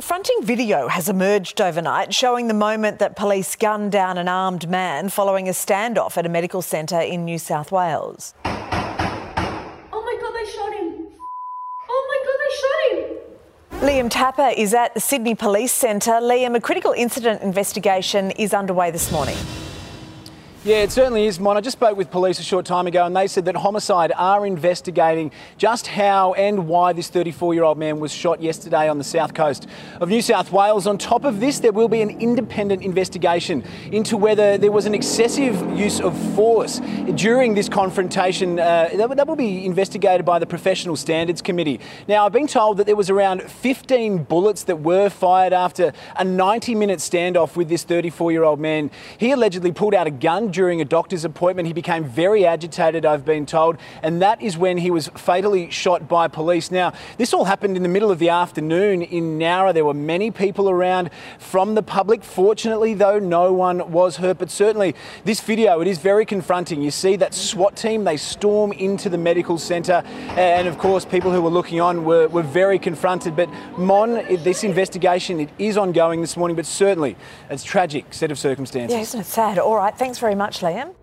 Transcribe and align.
Confronting 0.00 0.38
video 0.40 0.88
has 0.88 1.10
emerged 1.10 1.60
overnight 1.60 2.14
showing 2.14 2.48
the 2.48 2.54
moment 2.54 3.00
that 3.00 3.16
police 3.16 3.54
gunned 3.54 3.92
down 3.92 4.16
an 4.16 4.28
armed 4.28 4.66
man 4.66 5.10
following 5.10 5.46
a 5.46 5.52
standoff 5.52 6.16
at 6.16 6.24
a 6.24 6.28
medical 6.30 6.62
centre 6.62 6.98
in 6.98 7.26
New 7.26 7.38
South 7.38 7.70
Wales. 7.70 8.32
Oh 8.46 8.48
my 9.92 10.16
god, 10.18 10.32
they 10.32 10.50
shot 10.50 10.72
him! 10.72 11.06
Oh 11.90 12.06
my 12.08 12.18
god, 12.24 12.38
they 12.40 12.56
shot 12.62 12.80
him! 12.96 13.86
Liam 13.86 14.08
Tapper 14.10 14.54
is 14.56 14.72
at 14.72 14.94
the 14.94 15.00
Sydney 15.00 15.34
Police 15.34 15.72
Centre. 15.72 16.12
Liam, 16.12 16.56
a 16.56 16.60
critical 16.62 16.92
incident 16.92 17.42
investigation 17.42 18.30
is 18.30 18.54
underway 18.54 18.90
this 18.90 19.12
morning. 19.12 19.36
Yeah, 20.62 20.82
it 20.82 20.92
certainly 20.92 21.24
is, 21.24 21.40
Mon. 21.40 21.56
I 21.56 21.62
just 21.62 21.78
spoke 21.78 21.96
with 21.96 22.10
police 22.10 22.38
a 22.38 22.42
short 22.42 22.66
time 22.66 22.86
ago 22.86 23.06
and 23.06 23.16
they 23.16 23.28
said 23.28 23.46
that 23.46 23.56
homicide 23.56 24.12
are 24.14 24.44
investigating 24.44 25.32
just 25.56 25.86
how 25.86 26.34
and 26.34 26.68
why 26.68 26.92
this 26.92 27.08
34 27.08 27.54
year 27.54 27.62
old 27.62 27.78
man 27.78 27.98
was 27.98 28.12
shot 28.12 28.42
yesterday 28.42 28.86
on 28.86 28.98
the 28.98 29.04
south 29.04 29.32
coast 29.32 29.66
of 30.02 30.10
New 30.10 30.20
South 30.20 30.52
Wales. 30.52 30.86
On 30.86 30.98
top 30.98 31.24
of 31.24 31.40
this, 31.40 31.60
there 31.60 31.72
will 31.72 31.88
be 31.88 32.02
an 32.02 32.10
independent 32.20 32.82
investigation 32.82 33.64
into 33.90 34.18
whether 34.18 34.58
there 34.58 34.70
was 34.70 34.84
an 34.84 34.94
excessive 34.94 35.54
use 35.78 35.98
of 35.98 36.14
force 36.34 36.78
during 37.14 37.54
this 37.54 37.70
confrontation. 37.70 38.58
Uh, 38.60 38.90
that, 38.96 39.16
that 39.16 39.26
will 39.26 39.36
be 39.36 39.64
investigated 39.64 40.26
by 40.26 40.38
the 40.38 40.46
Professional 40.46 40.94
Standards 40.94 41.40
Committee. 41.40 41.80
Now, 42.06 42.26
I've 42.26 42.32
been 42.32 42.46
told 42.46 42.76
that 42.76 42.84
there 42.84 42.96
was 42.96 43.08
around 43.08 43.44
15 43.44 44.24
bullets 44.24 44.64
that 44.64 44.80
were 44.80 45.08
fired 45.08 45.54
after 45.54 45.94
a 46.16 46.24
90 46.24 46.74
minute 46.74 46.98
standoff 46.98 47.56
with 47.56 47.70
this 47.70 47.82
34 47.82 48.30
year 48.30 48.44
old 48.44 48.60
man. 48.60 48.90
He 49.16 49.30
allegedly 49.30 49.72
pulled 49.72 49.94
out 49.94 50.06
a 50.06 50.10
gun 50.10 50.49
during 50.50 50.80
a 50.80 50.84
doctor's 50.84 51.24
appointment. 51.24 51.66
He 51.66 51.72
became 51.72 52.04
very 52.04 52.44
agitated, 52.44 53.06
I've 53.06 53.24
been 53.24 53.46
told, 53.46 53.78
and 54.02 54.20
that 54.22 54.42
is 54.42 54.58
when 54.58 54.78
he 54.78 54.90
was 54.90 55.08
fatally 55.08 55.70
shot 55.70 56.08
by 56.08 56.28
police. 56.28 56.70
Now, 56.70 56.92
this 57.16 57.32
all 57.32 57.44
happened 57.44 57.76
in 57.76 57.82
the 57.82 57.88
middle 57.88 58.10
of 58.10 58.18
the 58.18 58.28
afternoon 58.28 59.02
in 59.02 59.38
Nowra. 59.38 59.72
There 59.72 59.84
were 59.84 59.94
many 59.94 60.30
people 60.30 60.68
around 60.68 61.10
from 61.38 61.74
the 61.74 61.82
public. 61.82 62.22
Fortunately, 62.22 62.94
though, 62.94 63.18
no 63.18 63.52
one 63.52 63.90
was 63.92 64.16
hurt, 64.16 64.38
but 64.38 64.50
certainly 64.50 64.94
this 65.24 65.40
video, 65.40 65.80
it 65.80 65.88
is 65.88 65.98
very 65.98 66.26
confronting. 66.26 66.82
You 66.82 66.90
see 66.90 67.16
that 67.16 67.34
SWAT 67.34 67.76
team, 67.76 68.04
they 68.04 68.16
storm 68.16 68.72
into 68.72 69.08
the 69.08 69.18
medical 69.18 69.58
centre, 69.58 70.02
and 70.36 70.68
of 70.68 70.78
course, 70.78 71.04
people 71.04 71.30
who 71.32 71.42
were 71.42 71.50
looking 71.50 71.80
on 71.80 72.04
were, 72.04 72.28
were 72.28 72.42
very 72.42 72.78
confronted. 72.78 73.36
But 73.36 73.48
Mon, 73.76 74.14
this 74.42 74.64
investigation, 74.64 75.40
it 75.40 75.50
is 75.58 75.76
ongoing 75.76 76.20
this 76.20 76.36
morning, 76.36 76.56
but 76.56 76.66
certainly 76.66 77.16
it's 77.48 77.64
tragic 77.64 78.12
set 78.12 78.30
of 78.30 78.38
circumstances. 78.38 78.94
Yeah, 78.94 79.02
isn't 79.02 79.20
it 79.20 79.26
sad? 79.26 79.58
All 79.58 79.76
right, 79.76 79.96
thanks 79.96 80.18
very 80.18 80.34
much, 80.40 80.60
Liam. 80.62 80.99